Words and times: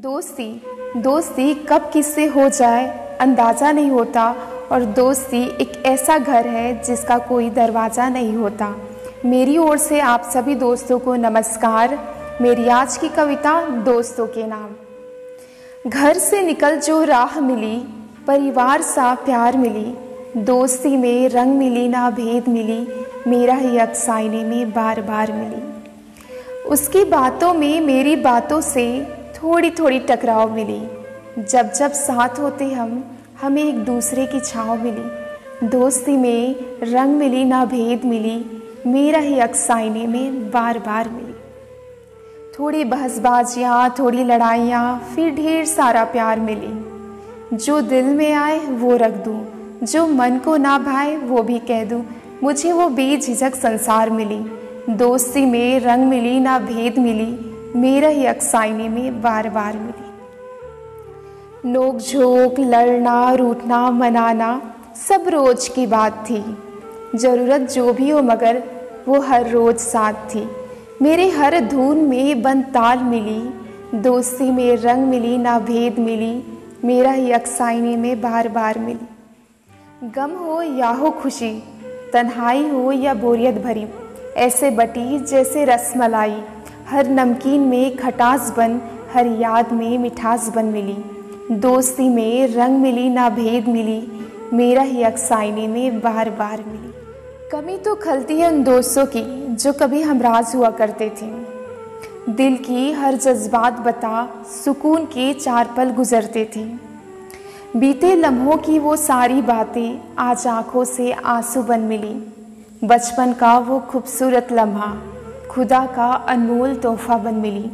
दोस्ती 0.00 0.44
दोस्ती 0.96 1.54
कब 1.68 1.90
किससे 1.92 2.24
हो 2.26 2.48
जाए, 2.48 2.86
अंदाज़ा 3.20 3.72
नहीं 3.72 3.90
होता 3.90 4.24
और 4.72 4.84
दोस्ती 4.96 5.42
एक 5.60 5.72
ऐसा 5.86 6.16
घर 6.18 6.46
है 6.46 6.82
जिसका 6.82 7.18
कोई 7.18 7.50
दरवाज़ा 7.50 8.08
नहीं 8.08 8.32
होता। 8.36 8.68
मेरी 9.24 9.58
ओर 9.58 9.76
से 9.78 10.00
आप 10.00 10.30
सभी 10.34 10.54
दोस्तों 10.54 10.98
को 10.98 11.14
नमस्कार। 11.14 11.98
मेरी 12.40 12.68
आज 12.68 12.96
की 12.96 13.08
कविता, 13.08 13.60
दोस्तों 13.66 14.26
के 14.26 14.46
नाम। 14.46 15.90
घर 15.90 16.18
से 16.18 16.42
निकल 16.42 16.80
जो 16.80 17.02
राह 17.04 17.40
मिली, 17.40 17.76
परिवार 18.26 18.82
सा 18.82 19.14
प्यार 19.14 19.56
मिली, 19.56 19.94
दोस्ती 20.36 20.96
में 20.96 21.28
रंग 21.28 21.58
मिली 21.58 21.88
ना 21.88 22.10
भेद 22.10 22.48
मिली, 22.48 22.86
मेरा 23.26 23.54
ही 23.54 23.78
अक्साइने 23.78 24.44
में 24.44 24.70
बार 24.70 25.02
बार 25.02 25.32
मिली। 25.32 25.62
उसकी 26.68 27.04
बातों 27.04 27.54
में 27.54 27.80
मेरी 27.80 28.16
बातों 28.16 28.60
से 28.60 29.19
थोड़ी 29.42 29.70
थोड़ी 29.70 29.98
टकराव 29.98 30.54
मिली। 30.54 30.88
जब 31.42 31.72
जब 31.72 31.92
साथ 31.92 32.40
होते 32.40 32.72
हम, 32.72 33.04
हमें 33.40 33.64
एक 33.64 33.84
दूसरे 33.84 34.26
की 34.26 34.40
छाँव 34.40 34.82
मिली। 34.82 35.20
दोस्ती 35.66 36.16
में 36.16 36.56
रंग 36.82 37.14
मिली 37.16 37.44
ना 37.44 37.64
भेद 37.64 38.04
मिली। 38.04 38.62
मेरा 38.86 39.18
ही 39.18 39.38
अक्साइने 39.38 40.06
में 40.06 40.50
बार 40.50 40.78
बार 40.78 41.08
मिली। 41.08 41.34
थोड़ी 42.58 42.84
बहसबाजियाँ, 42.84 43.94
थोड़ी 43.98 44.24
लड़ाइयाँ, 44.24 45.12
फिर 45.14 45.34
ढेर 45.34 45.64
सारा 45.64 46.04
प्यार 46.04 46.40
मिली। 46.40 46.90
जो 47.56 47.80
दिल 47.80 48.04
में 48.04 48.32
आए, 48.32 48.58
वो 48.58 48.96
रख 48.96 49.12
दूँ। 49.12 49.46
जो 49.82 50.06
मन 50.06 50.38
को 50.38 50.56
ना 50.56 50.78
भाए, 50.78 51.16
वो 51.16 51.42
भी 51.42 51.58
कह 51.58 51.84
दूँ। 51.84 52.04
मुझे 52.42 52.72
वो 52.72 52.88
बेझिझक 52.88 53.54
संसार 53.54 54.10
मिली। 54.10 54.44
दोस्ती 54.96 55.46
में 55.46 55.80
रंग 55.80 56.04
मिली 56.04 56.40
ना 56.40 56.58
भेद 56.58 56.98
मिली। 56.98 57.49
मेरा 57.76 58.08
ही 58.08 58.26
अक्साइने 58.26 58.88
में 58.88 59.22
बार 59.22 59.48
बार 59.48 59.76
मिली। 59.78 61.70
नोक 61.70 61.98
झोंक, 61.98 62.58
लड़ना, 62.60 63.32
रूठना, 63.32 63.90
मनाना, 63.90 64.74
सब 65.08 65.28
रोज 65.28 65.68
की 65.68 65.86
बात 65.86 66.24
थी। 66.30 66.42
ज़रूरत 67.14 67.60
जो 67.60 67.92
भी 67.92 68.10
हो 68.10 68.22
मगर 68.22 68.62
वो 69.08 69.20
हर 69.20 69.50
रोज 69.50 69.76
साथ 69.76 70.12
थी। 70.12 70.48
मेरे 71.02 71.28
हर 71.30 71.60
धून 71.60 71.98
में 71.98 72.42
बन 72.42 72.62
ताल 72.62 72.98
मिली, 72.98 73.40
दोस्ती 73.94 74.50
में 74.50 74.76
रंग 74.76 75.06
मिली, 75.06 75.38
ना 75.38 75.58
भेद 75.58 75.98
मिली, 75.98 76.42
मेरा 76.84 77.12
ही 77.12 77.32
अक्साइने 77.32 77.96
में 77.96 78.20
बार 78.20 78.48
बार 78.48 78.78
मिली। 78.78 79.08
गम 80.14 80.30
हो 80.30 80.62
या 80.62 80.88
हो 80.88 81.10
खुशी, 81.10 81.62
तन्हाई 82.12 82.68
हो 82.68 82.92
या 82.92 83.14
बोरियत 83.14 83.54
भरी, 83.54 83.86
ऐसे 84.36 84.70
बटी 84.70 85.18
जैसे 85.18 85.64
रसमलाई 85.64 86.42
हर 86.90 87.08
नमकीन 87.08 87.60
में 87.60 87.96
खटास 87.96 88.54
बन, 88.56 88.80
हर 89.14 89.26
याद 89.26 89.72
में 89.72 89.98
मिठास 89.98 90.48
बन 90.48 90.64
मिली। 90.64 90.96
दोस्ती 91.54 92.08
में 92.08 92.54
रंग 92.54 92.78
मिली, 92.78 93.08
ना 93.08 93.28
भेद 93.28 93.68
मिली। 93.68 94.12
मेरा 94.52 94.82
ही 94.82 95.02
अक्साइने 95.02 95.68
में 95.68 96.00
बार 96.00 96.30
बार 96.30 96.64
मिली। 96.68 96.94
कमी 97.52 97.76
तो 97.76 97.94
खलती 97.94 98.40
है 98.40 98.48
उन 98.48 98.62
दोस्तों 98.62 99.06
की, 99.06 99.54
जो 99.54 99.72
कभी 99.72 100.02
हमराज 100.02 100.52
हुआ 100.54 100.70
करते 100.70 101.12
थे। 101.22 101.26
दिल 102.32 102.56
की 102.56 102.92
हर 102.92 103.14
जज्बात 103.14 103.72
बता, 103.72 104.44
सुकून 104.64 105.04
के 105.04 105.34
चार 105.34 105.74
पल 105.76 105.90
गुजरते 105.90 106.50
थे। 106.56 106.64
बीते 107.78 108.14
लम्हों 108.14 108.56
की 108.56 108.78
वो 108.78 108.96
सारी 108.96 109.42
बातें, 109.42 110.00
आज 110.18 110.46
आँखों 110.46 110.84
से 110.84 111.12
आँसू 111.12 111.62
बन 111.62 111.80
मिली। 111.80 112.34
बचपन 112.84 113.32
का 113.32 113.58
वो 113.58 113.80
खूबसूरत 113.80 114.48
लम्हा। 114.52 114.98
खुदा 115.50 115.86
का 115.86 116.12
अनमोल 116.12 116.74
तोहफा 116.74 117.16
बन 117.16 117.34
मिली। 117.34 117.70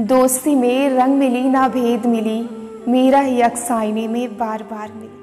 दोस्ती 0.00 0.54
में 0.54 0.90
रंग 0.90 1.14
मिली, 1.14 1.44
ना 1.44 1.68
भेद 1.68 2.06
मिली। 2.06 2.48
मेरा 2.88 3.20
ही 3.20 3.40
अक्साइने 3.40 4.08
में 4.08 4.38
बार 4.38 4.62
बार 4.62 4.90
मिली। 4.96 5.21